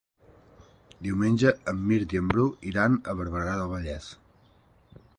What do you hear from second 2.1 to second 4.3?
i en Bru iran a Barberà del Vallès.